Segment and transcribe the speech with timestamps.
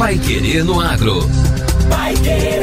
[0.00, 1.20] Pai Querer no Agro.
[1.90, 2.62] Pai Querer.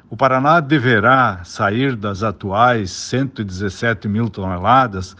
[0.09, 5.15] O Paraná deverá sair das atuais 117 mil toneladas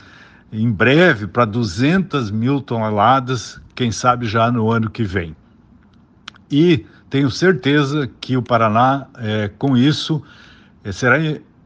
[0.52, 5.36] em breve para 200 mil toneladas, quem sabe já no ano que vem.
[6.50, 10.24] E tenho certeza que o Paraná, é, com isso,
[10.86, 11.18] é, será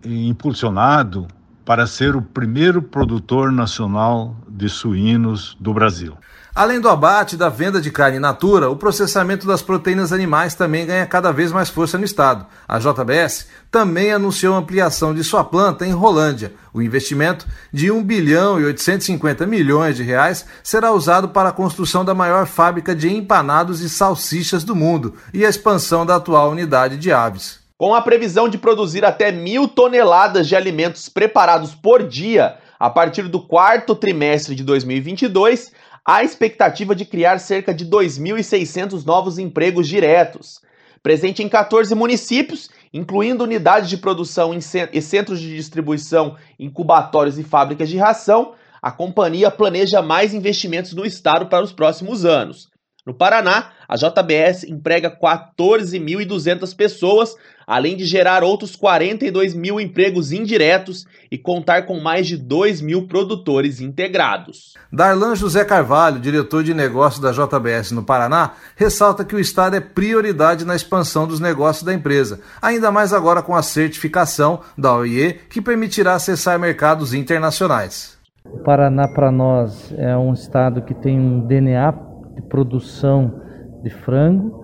[0.03, 1.27] impulsionado
[1.71, 6.17] para ser o primeiro produtor nacional de suínos do Brasil.
[6.53, 11.05] Além do abate da venda de carne natura, o processamento das proteínas animais também ganha
[11.05, 12.45] cada vez mais força no estado.
[12.67, 16.53] A JBS também anunciou ampliação de sua planta em Rolândia.
[16.73, 22.03] O investimento de 1 bilhão e 850 milhões de reais será usado para a construção
[22.03, 26.97] da maior fábrica de empanados e salsichas do mundo e a expansão da atual unidade
[26.97, 27.60] de aves.
[27.81, 33.23] Com a previsão de produzir até mil toneladas de alimentos preparados por dia a partir
[33.23, 35.71] do quarto trimestre de 2022,
[36.05, 40.61] há expectativa de criar cerca de 2.600 novos empregos diretos.
[41.01, 47.89] Presente em 14 municípios, incluindo unidades de produção e centros de distribuição, incubatórios e fábricas
[47.89, 52.70] de ração, a companhia planeja mais investimentos no estado para os próximos anos.
[53.11, 57.35] No Paraná, a JBS emprega 14.200 pessoas,
[57.67, 63.09] além de gerar outros 42 mil empregos indiretos e contar com mais de 2 mil
[63.09, 64.75] produtores integrados.
[64.93, 69.81] Darlan José Carvalho, diretor de negócios da JBS no Paraná, ressalta que o Estado é
[69.81, 75.33] prioridade na expansão dos negócios da empresa, ainda mais agora com a certificação da OIE,
[75.49, 78.17] que permitirá acessar mercados internacionais.
[78.45, 82.09] O Paraná, para nós, é um estado que tem um DNA
[82.41, 83.41] produção
[83.83, 84.63] de frango.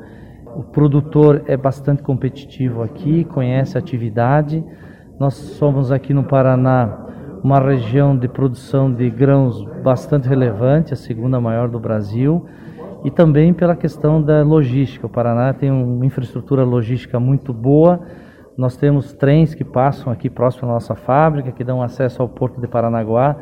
[0.56, 4.64] O produtor é bastante competitivo aqui, conhece a atividade.
[5.20, 7.06] Nós somos aqui no Paraná
[7.44, 12.46] uma região de produção de grãos bastante relevante, a segunda maior do Brasil,
[13.04, 15.06] e também pela questão da logística.
[15.06, 18.02] O Paraná tem uma infraestrutura logística muito boa,
[18.58, 22.60] Nós temos trens que passam aqui próximo à nossa fábrica, que dão acesso ao porto
[22.60, 23.38] de Paranaguá.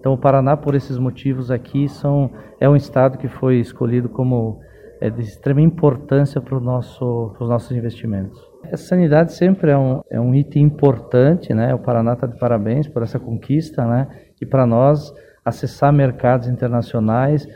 [0.00, 4.58] Então, o Paraná, por esses motivos aqui, são, é um estado que foi escolhido como
[4.98, 8.40] é, de extrema importância para, nosso, para os nossos investimentos.
[8.72, 11.74] A sanidade sempre é um, é um item importante, né?
[11.74, 14.08] O Paraná está de parabéns por essa conquista, né?
[14.40, 15.12] E para nós,
[15.44, 17.46] acessar mercados internacionais,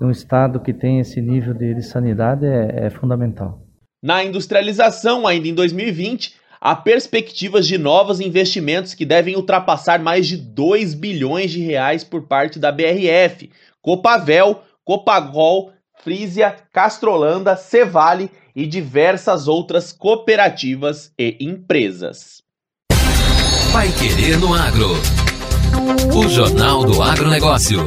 [0.00, 3.62] um estado que tem esse nível de, de sanidade é, é fundamental.
[4.02, 10.38] Na industrialização, ainda em 2020, há perspectivas de novos investimentos que devem ultrapassar mais de
[10.38, 13.50] 2 bilhões de reais por parte da BRF,
[13.82, 15.72] Copavel, Copagol,
[16.02, 22.42] Frisia, Castrolanda, Cevale e diversas outras cooperativas e empresas.
[23.70, 24.92] Vai Querer no Agro.
[26.16, 27.84] O Jornal do Agronegócio.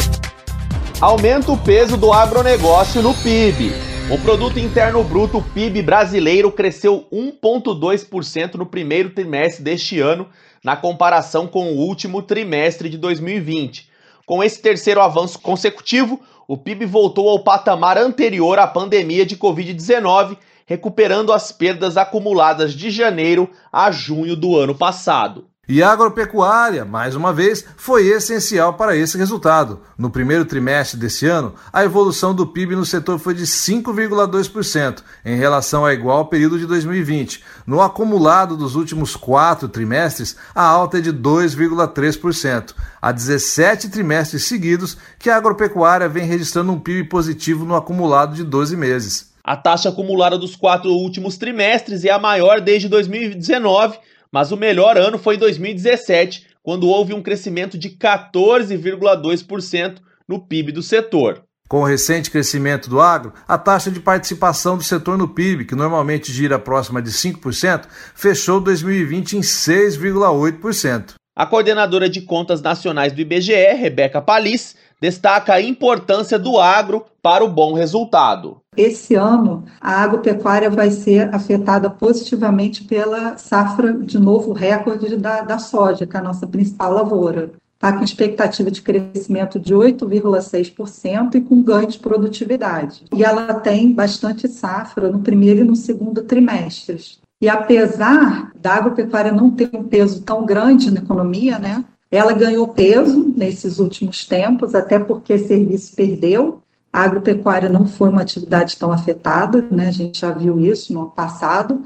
[1.01, 3.71] Aumenta o peso do agronegócio no PIB.
[4.09, 10.29] O Produto Interno Bruto PIB brasileiro cresceu 1,2% no primeiro trimestre deste ano,
[10.63, 13.89] na comparação com o último trimestre de 2020.
[14.25, 20.37] Com esse terceiro avanço consecutivo, o PIB voltou ao patamar anterior à pandemia de Covid-19
[20.65, 25.47] recuperando as perdas acumuladas de janeiro a junho do ano passado.
[25.69, 29.81] E a agropecuária, mais uma vez, foi essencial para esse resultado.
[29.97, 35.35] No primeiro trimestre desse ano, a evolução do PIB no setor foi de 5,2% em
[35.35, 37.43] relação ao igual período de 2020.
[37.65, 42.73] No acumulado dos últimos quatro trimestres, a alta é de 2,3%.
[43.01, 48.45] Há 17 trimestres seguidos que a agropecuária vem registrando um PIB positivo no acumulado de
[48.45, 49.33] 12 meses.
[49.43, 53.97] A taxa acumulada dos quatro últimos trimestres é a maior desde 2019,
[54.31, 60.83] mas o melhor ano foi 2017, quando houve um crescimento de 14,2% no PIB do
[60.83, 61.47] setor.
[61.67, 65.75] Com o recente crescimento do agro, a taxa de participação do setor no PIB, que
[65.75, 67.85] normalmente gira próxima de 5%,
[68.15, 71.15] fechou 2020 em 6,8%.
[71.35, 77.43] A coordenadora de contas nacionais do IBGE, Rebeca Palis, destaca a importância do agro para
[77.43, 78.57] o bom resultado.
[78.75, 85.59] Esse ano, a agropecuária vai ser afetada positivamente pela safra de novo recorde da, da
[85.59, 87.51] soja, que é a nossa principal lavoura.
[87.75, 93.05] Está com expectativa de crescimento de 8,6% e com ganho de produtividade.
[93.15, 97.19] E ela tem bastante safra no primeiro e no segundo trimestres.
[97.39, 102.67] E apesar da agropecuária não ter um peso tão grande na economia, né, ela ganhou
[102.69, 106.61] peso nesses últimos tempos, até porque serviço perdeu.
[106.91, 109.89] A agropecuária não foi uma atividade tão afetada, né?
[109.89, 111.81] A gente já viu isso no ano passado.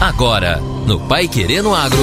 [0.00, 1.98] Agora, no Pai Querendo Agro.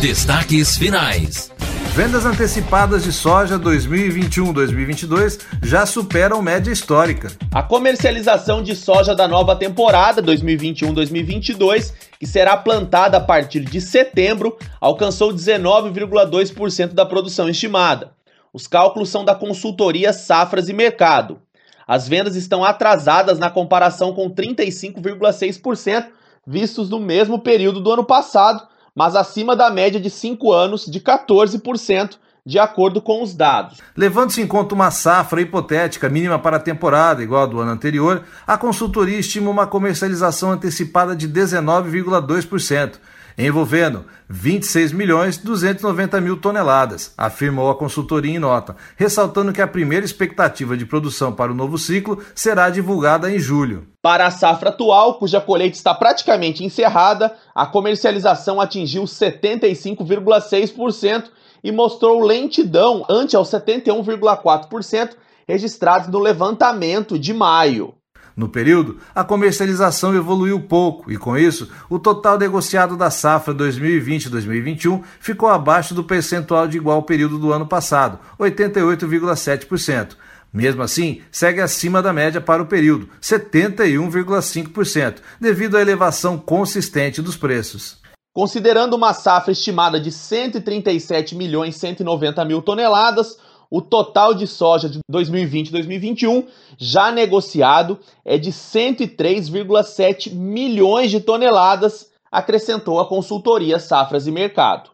[0.00, 1.50] Destaques finais.
[1.94, 7.32] Vendas antecipadas de soja 2021-2022 já superam média histórica.
[7.52, 14.58] A comercialização de soja da nova temporada 2021-2022, que será plantada a partir de setembro,
[14.78, 18.12] alcançou 19,2% da produção estimada.
[18.52, 21.40] Os cálculos são da consultoria Safras e Mercado.
[21.88, 26.08] As vendas estão atrasadas na comparação com 35,6%
[26.46, 31.00] vistos no mesmo período do ano passado, mas acima da média de 5 anos de
[31.00, 32.18] 14%,
[32.50, 33.78] de acordo com os dados.
[33.96, 38.24] Levando-se em conta uma safra hipotética mínima para a temporada, igual a do ano anterior,
[38.44, 42.94] a consultoria estima uma comercialização antecipada de 19,2%,
[43.38, 50.04] envolvendo 26 milhões 290 mil toneladas, afirmou a consultoria em nota, ressaltando que a primeira
[50.04, 53.86] expectativa de produção para o novo ciclo será divulgada em julho.
[54.02, 61.26] Para a safra atual, cuja colheita está praticamente encerrada, a comercialização atingiu 75,6%
[61.62, 65.10] e mostrou lentidão ante aos 71,4%
[65.46, 67.94] registrados no levantamento de maio.
[68.36, 75.02] No período, a comercialização evoluiu pouco e, com isso, o total negociado da safra 2020-2021
[75.18, 80.16] ficou abaixo do percentual de igual período do ano passado, 88,7%.
[80.52, 87.36] Mesmo assim, segue acima da média para o período, 71,5%, devido à elevação consistente dos
[87.36, 87.99] preços.
[88.32, 93.36] Considerando uma safra estimada de 137 milhões 190 mil toneladas,
[93.68, 96.46] o total de soja de 2020 e 2021
[96.78, 104.90] já negociado é de 103,7 milhões de toneladas, acrescentou a consultoria Safras e Mercado.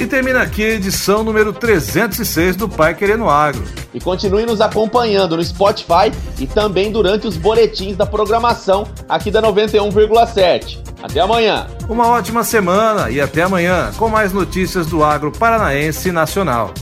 [0.00, 3.62] E termina aqui a edição número 306 do Pai Querendo Agro.
[3.92, 9.42] E continue nos acompanhando no Spotify e também durante os boletins da programação aqui da
[9.42, 10.78] 91,7.
[11.02, 11.66] Até amanhã.
[11.86, 16.72] Uma ótima semana e até amanhã com mais notícias do agro paranaense nacional.